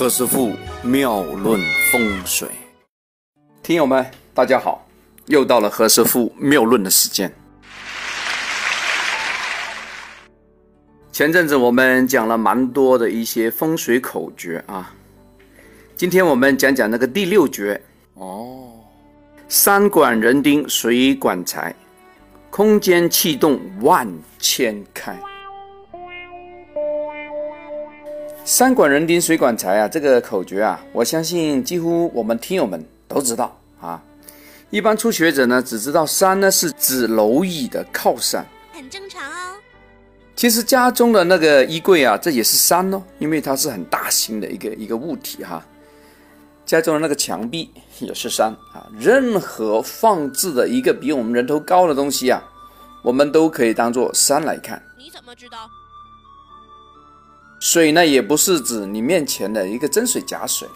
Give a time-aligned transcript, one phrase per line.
[0.00, 1.60] 何师傅妙论
[1.92, 2.48] 风水，
[3.62, 4.88] 听友们大家好，
[5.26, 7.30] 又到了何师傅妙论的时间。
[11.12, 14.90] 前阵子我们讲了蛮多的一些风水口诀啊，
[15.94, 17.78] 今天我们讲讲那个第六诀
[18.14, 18.70] 哦，
[19.50, 21.74] 山管人丁水管财，
[22.48, 24.08] 空间气动万
[24.38, 25.14] 千开。
[28.50, 29.86] 山管人丁，水管财啊！
[29.86, 34.02] 这个口诀啊，我相信几乎我们听友们都知道啊。
[34.70, 39.54] 一般初学者呢，只知道山呢是指蝼蚁的靠山，很正常哦。
[40.34, 45.64] 其实家中的那个衣柜啊，这也是山哦，因为它是很大型的一个一个物体哈。
[46.66, 47.70] 家中的那个墙壁
[48.00, 48.84] 也是山啊。
[48.98, 52.42] 任何放置的一个比我们人头高的东西啊，
[53.04, 54.82] 我们都可以当做山来看。
[54.98, 55.70] 你怎么知道？
[57.60, 60.66] 水呢，也不是指你面前的一个真水假水，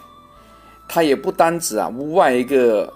[0.87, 2.93] 它也不单指啊屋外一个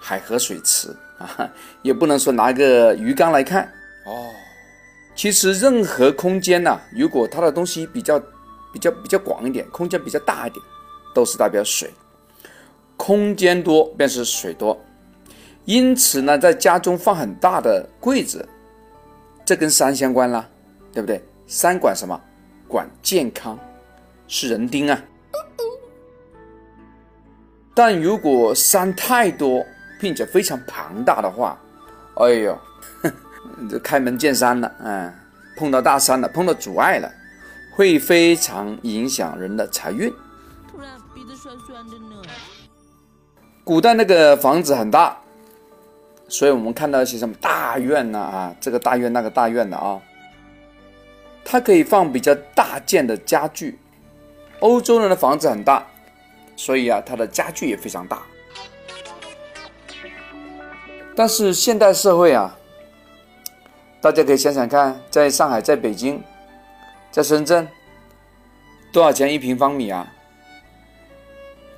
[0.00, 0.88] 海河水池
[1.20, 1.48] 啊，
[1.82, 3.64] 也不能说拿个鱼缸来看
[4.06, 4.30] 哦。
[5.14, 8.18] 其实任何空间呐，如果它的东西比较
[8.72, 10.64] 比较比较广一点，空间比较大一点，
[11.14, 11.92] 都是代表水。
[12.96, 14.80] 空间多便是水多，
[15.66, 18.48] 因此呢，在家中放很大的柜子，
[19.44, 20.48] 这跟山相关啦，
[20.92, 21.22] 对不对？
[21.46, 22.20] 山管什么？
[22.68, 23.58] 管健康
[24.28, 25.02] 是人丁啊，
[27.74, 29.64] 但如果山太多
[29.98, 31.58] 并且非常庞大的话，
[32.16, 32.58] 哎呦，
[33.70, 35.12] 这开门见山了，嗯，
[35.56, 37.10] 碰到大山了，碰到阻碍了，
[37.74, 40.12] 会非常影响人的财运。
[40.70, 42.22] 突然鼻子酸酸的呢。
[43.64, 45.16] 古代那个房子很大，
[46.28, 50.00] 所以我们看到一些什么大院呐啊，这个大院那个大院的啊。
[51.50, 53.78] 它可以放比较大件的家具，
[54.60, 55.82] 欧洲人的房子很大，
[56.56, 58.20] 所以啊，它的家具也非常大。
[61.16, 62.54] 但是现代社会啊，
[63.98, 66.22] 大家可以想想看，在上海、在北京、
[67.10, 67.66] 在深圳，
[68.92, 70.06] 多少钱一平方米啊？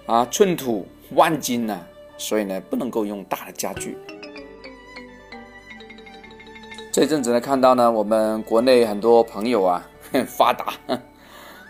[0.06, 1.80] 啊，寸土万金呢，
[2.18, 3.96] 所以呢，不能够用大的家具。
[6.92, 9.88] 这阵子呢，看到呢，我们国内很多朋友啊，
[10.26, 10.74] 发达，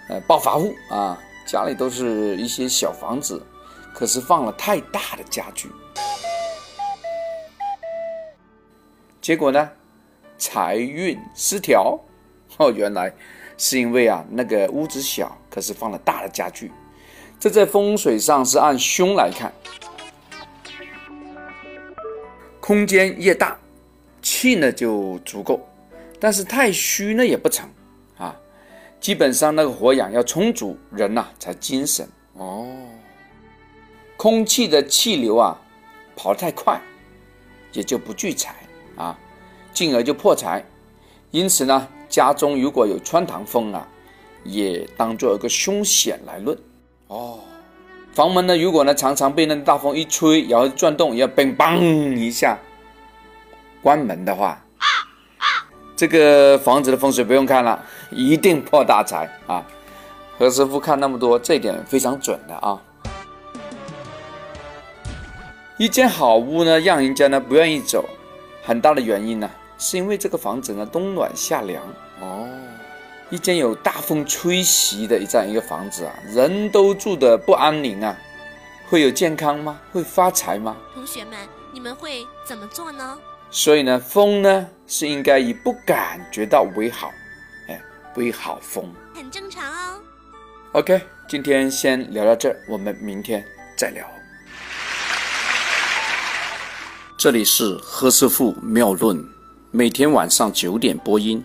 [0.08, 3.44] 呃，暴发户啊，家里都是一些小房子，
[3.92, 5.70] 可是放了太大的家具，
[9.20, 9.70] 结果呢，
[10.38, 12.00] 财运失调。
[12.56, 13.12] 哦，原来
[13.56, 16.72] 是因为啊，那个屋子小，可是放了大的家具，
[17.38, 19.52] 这在风水上是按凶来看，
[22.58, 23.58] 空间越大。
[24.22, 25.60] 气呢就足够，
[26.18, 27.68] 但是太虚呢也不成
[28.16, 28.36] 啊。
[29.00, 32.66] 基本上那个活氧要充足，人呐才精神哦。
[34.16, 35.58] 空气的气流啊
[36.14, 36.78] 跑得太快，
[37.72, 38.54] 也就不聚财
[38.96, 39.18] 啊，
[39.72, 40.62] 进而就破财。
[41.30, 43.88] 因此呢，家中如果有穿堂风啊，
[44.44, 46.58] 也当做一个凶险来论
[47.06, 47.38] 哦。
[48.12, 52.58] 房门呢，如果呢常常被那大风一吹，然后转动，要嘣嘣一下。
[53.82, 54.62] 关门的话，
[55.96, 59.62] 这个房子的风水不用看了，一定破大财啊！
[60.38, 62.80] 何师傅看那么多，这点非常准的啊。
[65.76, 68.04] 一间好屋呢，让人家呢不愿意走，
[68.62, 71.82] 很大的原因呢，是因为这个房子呢冬暖夏凉
[72.20, 72.48] 哦。
[73.30, 78.16] 一间有大风吹袭的这样一个房子啊，人都住的不安宁啊，
[78.88, 79.78] 会有健康吗？
[79.92, 80.76] 会发财吗？
[80.94, 81.38] 同学们，
[81.72, 83.18] 你们会怎么做呢？
[83.52, 87.10] 所以呢，风呢是应该以不感觉到为好，
[87.66, 87.82] 哎，
[88.14, 90.00] 为好风，很正常哦。
[90.72, 93.44] OK，今天先聊到这儿，我们明天
[93.76, 94.06] 再聊。
[97.18, 99.20] 这里是何师傅妙论，
[99.72, 101.44] 每天晚上九点播音，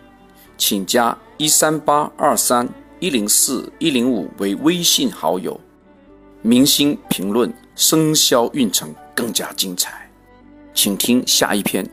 [0.60, 5.60] 请加一三八二三一零四一零五为微信好友，
[6.44, 10.08] 明星评论生肖运程更加精彩。
[10.74, 11.90] 请听下一篇